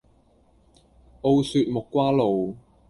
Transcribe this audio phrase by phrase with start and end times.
[1.21, 2.55] 澳雪木瓜露